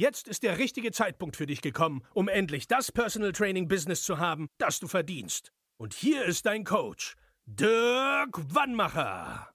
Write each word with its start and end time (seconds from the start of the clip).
Jetzt 0.00 0.28
ist 0.28 0.44
der 0.44 0.56
richtige 0.56 0.92
Zeitpunkt 0.92 1.36
für 1.36 1.44
dich 1.44 1.60
gekommen, 1.60 2.02
um 2.14 2.26
endlich 2.26 2.66
das 2.66 2.90
Personal 2.90 3.32
Training 3.32 3.68
Business 3.68 4.02
zu 4.02 4.18
haben, 4.18 4.48
das 4.56 4.80
du 4.80 4.88
verdienst. 4.88 5.52
Und 5.76 5.92
hier 5.92 6.24
ist 6.24 6.46
dein 6.46 6.64
Coach, 6.64 7.18
Dirk 7.44 8.54
Wannmacher. 8.54 9.50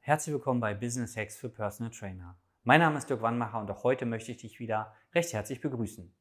Herzlich 0.00 0.34
willkommen 0.34 0.60
bei 0.60 0.74
Business 0.74 1.16
Hacks 1.16 1.38
für 1.38 1.48
Personal 1.48 1.90
Trainer. 1.94 2.36
Mein 2.62 2.80
Name 2.80 2.98
ist 2.98 3.08
Dirk 3.08 3.22
Wannmacher 3.22 3.58
und 3.58 3.70
auch 3.70 3.84
heute 3.84 4.04
möchte 4.04 4.32
ich 4.32 4.36
dich 4.36 4.60
wieder 4.60 4.94
recht 5.14 5.32
herzlich 5.32 5.62
begrüßen. 5.62 6.14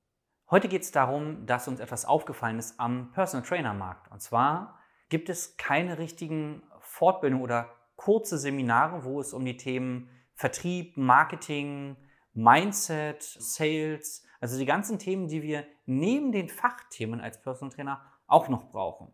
Heute 0.49 0.69
geht 0.69 0.83
es 0.83 0.93
darum, 0.93 1.45
dass 1.45 1.67
uns 1.67 1.81
etwas 1.81 2.05
aufgefallen 2.05 2.59
ist 2.59 2.79
am 2.79 3.11
Personal 3.11 3.45
Trainer 3.45 3.73
Markt. 3.73 4.09
Und 4.09 4.21
zwar 4.21 4.79
gibt 5.09 5.27
es 5.27 5.57
keine 5.57 5.97
richtigen 5.97 6.63
Fortbildungen 6.79 7.43
oder 7.43 7.75
kurze 7.97 8.37
Seminare, 8.37 9.03
wo 9.03 9.19
es 9.19 9.33
um 9.33 9.43
die 9.43 9.57
Themen 9.57 10.09
Vertrieb, 10.33 10.95
Marketing, 10.95 11.97
Mindset, 12.35 13.23
Sales, 13.23 14.23
also 14.39 14.57
die 14.57 14.65
ganzen 14.65 14.99
Themen, 14.99 15.27
die 15.27 15.41
wir 15.41 15.65
neben 15.85 16.31
den 16.31 16.49
Fachthemen 16.49 17.21
als 17.21 17.41
Personal 17.41 17.73
Trainer 17.73 18.01
auch 18.27 18.49
noch 18.49 18.71
brauchen. 18.71 19.13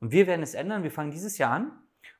Und 0.00 0.10
wir 0.10 0.26
werden 0.26 0.42
es 0.42 0.54
ändern. 0.54 0.82
Wir 0.82 0.90
fangen 0.90 1.10
dieses 1.10 1.38
Jahr 1.38 1.52
an. 1.52 1.72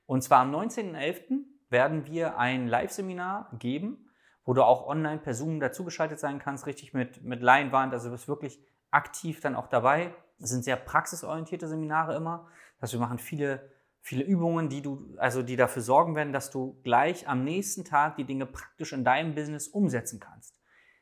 Und 0.07 0.23
zwar 0.23 0.41
am 0.41 0.55
19.11. 0.55 1.45
werden 1.71 2.07
wir 2.07 2.39
ein 2.39 2.69
Live-Seminar 2.69 3.51
geben 3.59 4.09
wo 4.45 4.55
du 4.55 4.65
auch 4.65 4.87
online 4.87 5.19
per 5.19 5.35
Zoom 5.35 5.61
dazugeschaltet 5.61 6.19
sein 6.19 6.39
kannst, 6.39 6.67
richtig 6.67 6.93
mit, 6.95 7.23
mit 7.23 7.43
Leinwand. 7.43 7.93
Also 7.93 8.09
du 8.09 8.13
bist 8.13 8.29
wirklich 8.29 8.61
aktiv 8.91 9.41
dann 9.41 9.55
auch 9.55 9.69
dabei. 9.69 10.15
Das 10.39 10.51
sind 10.51 10.65
sehr 10.65 10.77
praxisorientierte 10.77 11.69
Seminare 11.69 12.17
immer. 12.17 12.49
Das 12.81 12.89
heißt, 12.89 12.95
wir 12.95 13.01
machen 13.01 13.19
viele, 13.19 13.71
viele 14.03 14.25
Übungen, 14.25 14.69
die 14.69 14.83
du, 14.83 15.15
also 15.17 15.43
die 15.43 15.57
dafür 15.57 15.81
sorgen 15.81 16.17
werden, 16.17 16.33
dass 16.33 16.51
du 16.51 16.81
gleich 16.83 17.29
am 17.29 17.45
nächsten 17.45 17.85
Tag 17.85 18.17
die 18.17 18.25
Dinge 18.25 18.47
praktisch 18.47 18.93
in 18.93 19.05
deinem 19.05 19.35
Business 19.35 19.69
umsetzen 19.69 20.21
kannst. 20.21 20.61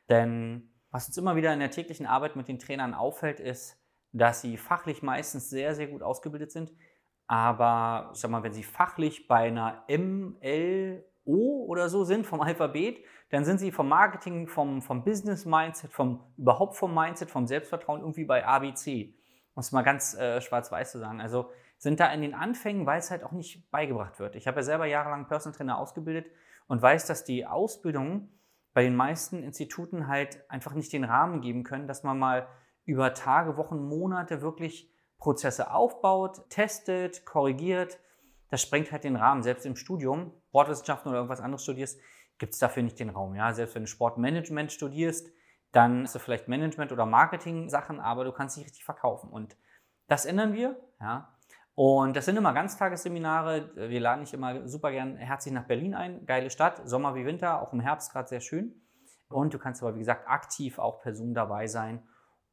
Denn 0.09 0.71
was 0.91 1.07
uns 1.07 1.17
immer 1.17 1.35
wieder 1.35 1.51
in 1.51 1.59
der 1.59 1.71
täglichen 1.71 2.05
Arbeit 2.05 2.35
mit 2.35 2.47
den 2.47 2.59
Trainern 2.59 2.93
auffällt, 2.93 3.39
ist, 3.39 3.77
dass 4.11 4.41
sie 4.41 4.57
fachlich 4.57 5.01
meistens 5.01 5.49
sehr, 5.49 5.73
sehr 5.73 5.87
gut 5.87 6.03
ausgebildet 6.03 6.51
sind. 6.51 6.71
Aber 7.27 8.11
ich 8.13 8.19
sag 8.19 8.29
mal, 8.29 8.43
wenn 8.43 8.53
sie 8.53 8.63
fachlich 8.63 9.27
bei 9.27 9.47
einer 9.47 9.85
ML 9.87 11.03
O 11.23 11.65
oder 11.67 11.87
so 11.87 12.03
sind 12.03 12.25
vom 12.25 12.41
Alphabet, 12.41 13.03
dann 13.29 13.45
sind 13.45 13.59
sie 13.59 13.71
vom 13.71 13.87
Marketing, 13.87 14.47
vom, 14.47 14.81
vom 14.81 15.03
Business-Mindset, 15.03 15.93
vom 15.93 16.33
überhaupt 16.37 16.75
vom 16.75 16.93
Mindset, 16.93 17.31
vom 17.31 17.47
Selbstvertrauen 17.47 18.01
irgendwie 18.01 18.25
bei 18.25 18.45
ABC. 18.45 19.15
Um 19.53 19.61
es 19.61 19.71
mal 19.71 19.83
ganz 19.83 20.13
äh, 20.15 20.41
schwarz-weiß 20.41 20.91
zu 20.91 20.99
sagen. 20.99 21.21
Also 21.21 21.49
sind 21.81 21.99
da 21.99 22.13
in 22.13 22.21
den 22.21 22.35
Anfängen, 22.35 22.85
weil 22.85 22.99
es 22.99 23.09
halt 23.09 23.23
auch 23.23 23.31
nicht 23.31 23.71
beigebracht 23.71 24.19
wird. 24.19 24.35
Ich 24.35 24.45
habe 24.45 24.57
ja 24.57 24.63
selber 24.63 24.85
jahrelang 24.85 25.27
Personal 25.27 25.57
Trainer 25.57 25.79
ausgebildet 25.79 26.27
und 26.67 26.79
weiß, 26.79 27.07
dass 27.07 27.23
die 27.23 27.47
Ausbildung 27.47 28.29
bei 28.75 28.83
den 28.83 28.95
meisten 28.95 29.41
Instituten 29.41 30.07
halt 30.07 30.47
einfach 30.47 30.75
nicht 30.75 30.93
den 30.93 31.03
Rahmen 31.03 31.41
geben 31.41 31.63
können, 31.63 31.87
dass 31.87 32.03
man 32.03 32.19
mal 32.19 32.47
über 32.85 33.15
Tage, 33.15 33.57
Wochen, 33.57 33.83
Monate 33.83 34.43
wirklich 34.43 34.93
Prozesse 35.17 35.73
aufbaut, 35.73 36.47
testet, 36.51 37.25
korrigiert. 37.25 37.97
Das 38.49 38.61
sprengt 38.61 38.91
halt 38.91 39.03
den 39.03 39.15
Rahmen. 39.15 39.41
Selbst 39.41 39.65
im 39.65 39.75
Studium 39.75 40.31
Sportwissenschaften 40.49 41.09
oder 41.09 41.17
irgendwas 41.17 41.41
anderes 41.41 41.63
studierst, 41.63 41.99
gibt 42.37 42.53
es 42.53 42.59
dafür 42.59 42.83
nicht 42.83 42.99
den 42.99 43.09
Raum. 43.09 43.33
Ja? 43.33 43.55
Selbst 43.55 43.73
wenn 43.73 43.83
du 43.83 43.87
Sportmanagement 43.87 44.71
studierst, 44.71 45.31
dann 45.71 46.03
hast 46.03 46.13
du 46.13 46.19
vielleicht 46.19 46.47
Management- 46.47 46.91
oder 46.91 47.07
Marketing-Sachen, 47.07 47.99
aber 47.99 48.23
du 48.23 48.31
kannst 48.31 48.57
nicht 48.57 48.67
richtig 48.67 48.85
verkaufen. 48.85 49.31
Und 49.31 49.57
das 50.07 50.25
ändern 50.25 50.53
wir. 50.53 50.79
Ja? 50.99 51.35
Und 51.75 52.15
das 52.15 52.25
sind 52.25 52.37
immer 52.37 52.53
Ganztagesseminare. 52.53 53.71
Wir 53.75 53.99
laden 53.99 54.25
dich 54.25 54.33
immer 54.33 54.67
super 54.67 54.91
gern 54.91 55.15
herzlich 55.15 55.53
nach 55.53 55.65
Berlin 55.65 55.93
ein. 55.93 56.25
Geile 56.25 56.49
Stadt, 56.49 56.81
Sommer 56.87 57.15
wie 57.15 57.25
Winter, 57.25 57.61
auch 57.61 57.73
im 57.73 57.79
Herbst 57.79 58.11
gerade 58.11 58.27
sehr 58.27 58.41
schön. 58.41 58.81
Und 59.29 59.53
du 59.53 59.59
kannst 59.59 59.81
aber, 59.81 59.95
wie 59.95 59.99
gesagt, 59.99 60.27
aktiv 60.27 60.79
auch 60.79 61.01
per 61.01 61.15
Zoom 61.15 61.33
dabei 61.33 61.67
sein. 61.67 62.03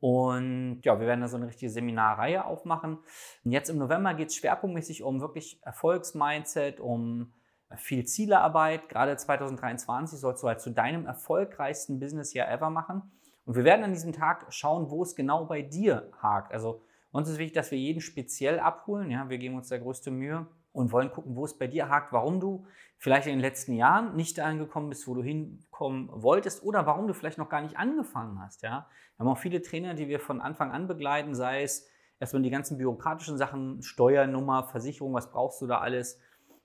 Und 0.01 0.81
ja, 0.85 1.01
wir 1.01 1.07
werden 1.09 1.21
da 1.21 1.29
so 1.29 1.37
eine 1.37 1.49
richtige 1.49 1.71
Seminarreihe 1.71 2.45
aufmachen. 2.45 2.99
Und 3.45 3.51
jetzt 3.51 3.69
im 3.69 3.79
November 3.79 4.15
geht 4.15 4.29
es 4.29 4.37
schwerpunktmäßig 4.37 5.03
um 5.03 5.21
wirklich 5.21 5.61
Erfolgsmindset, 5.65 6.79
um 6.79 7.33
viel 7.77 8.05
Zielearbeit. 8.05 8.89
Gerade 8.89 9.17
2023 9.17 10.19
sollst 10.19 10.43
du 10.43 10.49
halt 10.49 10.61
zu 10.61 10.71
deinem 10.71 11.07
erfolgreichsten 11.07 11.99
Business 11.99 12.33
Jahr 12.33 12.49
ever 12.51 12.71
machen. 12.71 13.11
Und 13.45 13.57
wir 13.57 13.65
werden 13.65 13.83
an 13.83 13.93
diesem 13.93 14.13
Tag 14.13 14.47
schauen, 14.51 14.91
wo 14.91 15.03
es 15.03 15.17
genau 15.17 15.47
bei 15.47 15.63
dir 15.63 16.11
hakt. 16.23 16.53
Also 16.53 16.83
uns 17.11 17.29
ist 17.29 17.39
wichtig, 17.39 17.55
dass 17.55 17.71
wir 17.71 17.79
jeden 17.79 18.01
speziell 18.01 18.59
abholen. 18.59 19.11
Ja, 19.11 19.29
wir 19.29 19.39
geben 19.39 19.57
uns 19.57 19.69
da 19.69 19.79
größte 19.79 20.11
Mühe 20.11 20.47
und 20.73 20.93
wollen 20.93 21.11
gucken, 21.11 21.35
wo 21.37 21.45
es 21.45 21.57
bei 21.57 21.67
dir 21.67 21.89
hakt, 21.89 22.13
warum 22.13 22.41
du 22.41 22.67
vielleicht 22.99 23.27
in 23.27 23.35
den 23.35 23.41
letzten 23.41 23.75
Jahren 23.75 24.15
nicht 24.17 24.39
dahin 24.39 24.59
gekommen 24.59 24.91
bist, 24.91 25.09
wo 25.09 25.15
du 25.15 25.23
hinkommen 25.23 26.09
wolltest 26.13 26.63
oder 26.63 26.87
warum 26.87 27.07
du 27.09 27.15
vielleicht 27.15 27.39
noch 27.39 27.49
gar 27.49 27.63
nicht 27.63 27.77
angefangen 27.77 28.41
hast. 28.41 28.63
Ja? 28.63 28.89
Wir 29.17 29.25
haben 29.25 29.33
auch 29.33 29.39
viele 29.39 29.63
Trainer, 29.63 29.95
die 29.95 30.09
wir 30.09 30.21
von 30.21 30.41
Anfang 30.41 30.71
an 30.71 30.87
begleiten, 30.87 31.35
sei 31.35 31.63
es 31.63 31.89
erstmal 32.21 32.43
die 32.43 32.51
ganzen 32.51 32.79
bürokratischen 32.79 33.39
Sachen, 33.39 33.83
Steuernummer, 33.83 34.65
Versicherung, 34.65 35.15
was 35.15 35.31
brauchst 35.31 35.61
du 35.63 35.67
da 35.67 35.79
alles, 35.79 36.21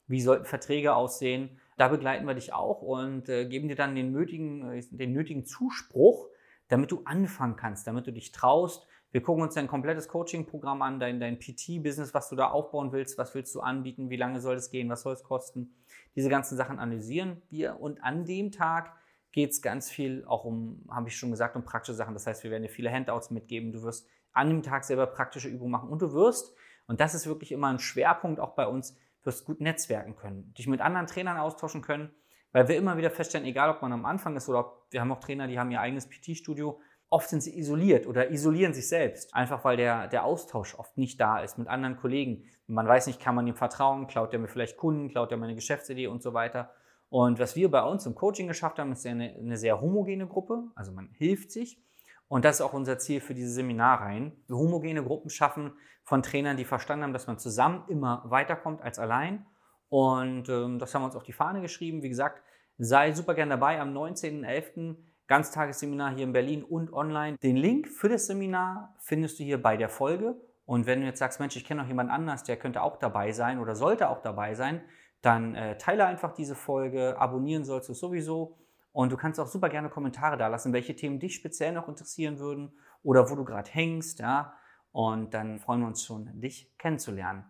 wie 0.07 0.21
sollten 0.21 0.45
Verträge 0.45 0.95
aussehen. 0.95 1.59
Da 1.77 1.87
begleiten 1.87 2.25
wir 2.25 2.33
dich 2.33 2.53
auch 2.53 2.81
und 2.81 3.29
äh, 3.29 3.45
geben 3.47 3.67
dir 3.67 3.75
dann 3.75 3.95
den 3.95 4.11
nötigen, 4.11 4.71
äh, 4.71 4.83
den 4.91 5.13
nötigen 5.13 5.45
Zuspruch, 5.45 6.27
damit 6.67 6.91
du 6.91 7.01
anfangen 7.05 7.55
kannst, 7.55 7.87
damit 7.87 8.07
du 8.07 8.11
dich 8.11 8.31
traust. 8.31 8.87
Wir 9.13 9.21
gucken 9.21 9.43
uns 9.43 9.53
dein 9.53 9.67
komplettes 9.67 10.07
Coaching-Programm 10.07 10.81
an, 10.81 10.99
dein, 10.99 11.19
dein 11.19 11.37
PT-Business, 11.37 12.15
was 12.15 12.29
du 12.29 12.35
da 12.35 12.47
aufbauen 12.49 12.91
willst, 12.91 13.19
was 13.19 13.35
willst 13.35 13.53
du 13.53 13.61
anbieten, 13.61 14.09
wie 14.09 14.15
lange 14.15 14.41
soll 14.41 14.55
es 14.55 14.71
gehen, 14.71 14.89
was 14.89 15.03
soll 15.03 15.13
es 15.13 15.23
kosten. 15.23 15.75
Diese 16.15 16.29
ganzen 16.29 16.57
Sachen 16.57 16.79
analysieren 16.79 17.39
wir 17.51 17.79
und 17.79 18.03
an 18.03 18.25
dem 18.25 18.51
Tag 18.51 18.91
geht 19.31 19.51
es 19.51 19.61
ganz 19.61 19.91
viel 19.91 20.25
auch 20.25 20.45
um, 20.45 20.83
habe 20.89 21.09
ich 21.09 21.15
schon 21.15 21.29
gesagt, 21.29 21.55
um 21.55 21.63
praktische 21.63 21.93
Sachen. 21.93 22.15
Das 22.15 22.25
heißt, 22.25 22.43
wir 22.43 22.49
werden 22.49 22.63
dir 22.63 22.69
viele 22.69 22.91
Handouts 22.91 23.29
mitgeben. 23.29 23.71
Du 23.71 23.83
wirst 23.83 24.07
an 24.31 24.49
dem 24.49 24.63
Tag 24.63 24.83
selber 24.83 25.05
praktische 25.05 25.47
Übungen 25.47 25.71
machen 25.71 25.89
und 25.89 26.01
du 26.01 26.11
wirst, 26.13 26.55
und 26.87 26.99
das 26.99 27.13
ist 27.13 27.27
wirklich 27.27 27.51
immer 27.51 27.67
ein 27.67 27.77
Schwerpunkt 27.77 28.39
auch 28.39 28.55
bei 28.55 28.65
uns, 28.65 28.97
wirst 29.21 29.45
gut 29.45 29.61
netzwerken 29.61 30.15
können, 30.15 30.55
dich 30.55 30.65
mit 30.65 30.81
anderen 30.81 31.05
Trainern 31.05 31.37
austauschen 31.37 31.83
können, 31.83 32.09
weil 32.51 32.67
wir 32.67 32.77
immer 32.77 32.97
wieder 32.97 33.11
feststellen, 33.11 33.45
egal 33.45 33.69
ob 33.69 33.83
man 33.83 33.93
am 33.93 34.05
Anfang 34.05 34.35
ist 34.35 34.49
oder 34.49 34.59
ob, 34.61 34.87
wir 34.89 35.01
haben 35.01 35.11
auch 35.11 35.19
Trainer, 35.19 35.45
die 35.45 35.59
haben 35.59 35.69
ihr 35.69 35.81
eigenes 35.81 36.09
PT-Studio, 36.09 36.79
oft 37.13 37.29
sind 37.29 37.43
sie 37.43 37.55
isoliert 37.59 38.07
oder 38.07 38.31
isolieren 38.31 38.73
sich 38.73 38.89
selbst, 38.89 39.35
einfach 39.35 39.63
weil 39.63 39.77
der, 39.77 40.07
der 40.07 40.25
Austausch 40.25 40.73
oft 40.73 40.97
nicht 40.97 41.21
da 41.21 41.41
ist 41.41 41.59
mit 41.59 41.67
anderen 41.67 41.95
Kollegen. 41.95 42.45
Man 42.65 42.87
weiß 42.87 43.05
nicht, 43.05 43.19
kann 43.19 43.35
man 43.35 43.45
ihm 43.45 43.55
vertrauen, 43.55 44.07
klaut 44.07 44.33
er 44.33 44.39
mir 44.39 44.47
vielleicht 44.47 44.77
Kunden, 44.77 45.09
klaut 45.09 45.31
er 45.31 45.37
mir 45.37 45.45
eine 45.45 45.53
Geschäftsidee 45.53 46.07
und 46.07 46.23
so 46.23 46.33
weiter. 46.33 46.71
Und 47.09 47.37
was 47.37 47.55
wir 47.55 47.69
bei 47.69 47.83
uns 47.83 48.07
im 48.07 48.15
Coaching 48.15 48.47
geschafft 48.47 48.79
haben, 48.79 48.91
ist 48.91 49.05
eine, 49.05 49.35
eine 49.35 49.57
sehr 49.57 49.79
homogene 49.79 50.25
Gruppe, 50.25 50.63
also 50.73 50.91
man 50.91 51.09
hilft 51.13 51.51
sich. 51.51 51.79
Und 52.27 52.45
das 52.45 52.55
ist 52.55 52.61
auch 52.61 52.73
unser 52.73 52.97
Ziel 52.97 53.21
für 53.21 53.35
diese 53.35 53.51
Seminarreihen. 53.51 54.43
Homogene 54.49 55.03
Gruppen 55.03 55.29
schaffen 55.29 55.73
von 56.03 56.23
Trainern, 56.23 56.57
die 56.57 56.65
verstanden 56.65 57.03
haben, 57.03 57.13
dass 57.13 57.27
man 57.27 57.37
zusammen 57.37 57.83
immer 57.89 58.23
weiterkommt 58.25 58.81
als 58.81 58.97
allein. 58.97 59.45
Und 59.89 60.49
ähm, 60.49 60.79
das 60.79 60.95
haben 60.95 61.03
wir 61.03 61.05
uns 61.05 61.15
auf 61.15 61.21
die 61.21 61.31
Fahne 61.31 61.61
geschrieben. 61.61 62.01
Wie 62.01 62.09
gesagt, 62.09 62.41
sei 62.79 63.11
super 63.11 63.35
gern 63.35 63.49
dabei 63.49 63.79
am 63.79 63.95
19.11. 63.95 64.95
Ganztagesseminar 65.27 66.13
hier 66.13 66.23
in 66.23 66.33
Berlin 66.33 66.63
und 66.63 66.91
online. 66.91 67.37
Den 67.41 67.55
Link 67.55 67.87
für 67.87 68.09
das 68.09 68.27
Seminar 68.27 68.95
findest 68.99 69.39
du 69.39 69.43
hier 69.43 69.61
bei 69.61 69.77
der 69.77 69.89
Folge. 69.89 70.35
Und 70.65 70.85
wenn 70.85 71.01
du 71.01 71.05
jetzt 71.05 71.19
sagst, 71.19 71.39
Mensch, 71.39 71.55
ich 71.55 71.65
kenne 71.65 71.81
noch 71.81 71.87
jemand 71.87 72.09
anders, 72.09 72.43
der 72.43 72.57
könnte 72.57 72.81
auch 72.81 72.97
dabei 72.97 73.31
sein 73.31 73.59
oder 73.59 73.75
sollte 73.75 74.09
auch 74.09 74.21
dabei 74.21 74.53
sein, 74.55 74.81
dann 75.21 75.55
äh, 75.55 75.77
teile 75.77 76.05
einfach 76.05 76.33
diese 76.33 76.55
Folge, 76.55 77.17
abonnieren 77.17 77.65
sollst 77.65 77.89
du 77.89 77.93
sowieso. 77.93 78.57
Und 78.91 79.11
du 79.11 79.17
kannst 79.17 79.39
auch 79.39 79.47
super 79.47 79.69
gerne 79.69 79.89
Kommentare 79.89 80.37
da 80.37 80.47
lassen, 80.47 80.71
welche 80.71 80.95
Themen 80.95 81.19
dich 81.19 81.35
speziell 81.35 81.73
noch 81.73 81.87
interessieren 81.87 82.37
würden 82.37 82.77
oder 83.01 83.29
wo 83.29 83.35
du 83.35 83.43
gerade 83.43 83.69
hängst, 83.71 84.19
ja. 84.19 84.53
Und 84.91 85.33
dann 85.33 85.59
freuen 85.59 85.81
wir 85.81 85.87
uns 85.87 86.03
schon, 86.03 86.29
dich 86.39 86.77
kennenzulernen. 86.77 87.45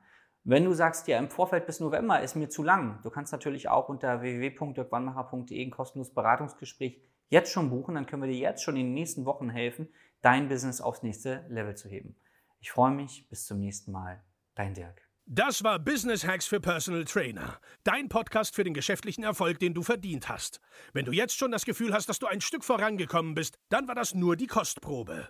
Wenn 0.45 0.63
du 0.63 0.73
sagst, 0.73 1.07
ja, 1.07 1.17
im 1.19 1.29
Vorfeld 1.29 1.65
bis 1.65 1.79
November 1.79 2.21
ist 2.21 2.35
mir 2.35 2.49
zu 2.49 2.63
lang, 2.63 2.99
du 3.03 3.09
kannst 3.09 3.31
natürlich 3.31 3.67
auch 3.67 3.89
unter 3.89 4.21
www.dirkwannmacher.de 4.21 5.65
ein 5.65 5.71
kostenloses 5.71 6.13
Beratungsgespräch 6.13 7.01
jetzt 7.33 7.51
schon 7.51 7.69
buchen, 7.69 7.95
dann 7.95 8.05
können 8.05 8.21
wir 8.21 8.29
dir 8.29 8.37
jetzt 8.37 8.63
schon 8.63 8.77
in 8.77 8.85
den 8.85 8.93
nächsten 8.93 9.25
Wochen 9.25 9.49
helfen, 9.49 9.89
dein 10.21 10.47
Business 10.47 10.79
aufs 10.79 11.03
nächste 11.03 11.45
Level 11.49 11.75
zu 11.75 11.89
heben. 11.89 12.15
Ich 12.61 12.71
freue 12.71 12.91
mich, 12.91 13.27
bis 13.27 13.45
zum 13.45 13.59
nächsten 13.59 13.91
Mal. 13.91 14.23
Dein 14.55 14.73
Dirk. 14.73 15.01
Das 15.25 15.63
war 15.63 15.79
Business 15.79 16.27
Hacks 16.27 16.45
für 16.45 16.59
Personal 16.59 17.05
Trainer. 17.05 17.59
Dein 17.83 18.07
Podcast 18.07 18.55
für 18.55 18.63
den 18.63 18.73
geschäftlichen 18.73 19.23
Erfolg, 19.23 19.57
den 19.59 19.73
du 19.73 19.81
verdient 19.81 20.29
hast. 20.29 20.61
Wenn 20.93 21.05
du 21.05 21.11
jetzt 21.11 21.37
schon 21.37 21.51
das 21.51 21.65
Gefühl 21.65 21.93
hast, 21.93 22.07
dass 22.07 22.19
du 22.19 22.27
ein 22.27 22.41
Stück 22.41 22.63
vorangekommen 22.63 23.33
bist, 23.33 23.57
dann 23.69 23.87
war 23.87 23.95
das 23.95 24.13
nur 24.13 24.35
die 24.35 24.47
Kostprobe. 24.47 25.29